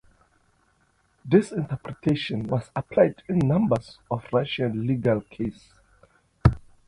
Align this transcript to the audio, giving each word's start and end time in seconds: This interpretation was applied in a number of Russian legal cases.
This 1.23 1.51
interpretation 1.51 2.47
was 2.47 2.71
applied 2.75 3.21
in 3.29 3.35
a 3.35 3.47
number 3.47 3.75
of 4.09 4.25
Russian 4.33 4.87
legal 4.87 5.21
cases. 5.21 5.69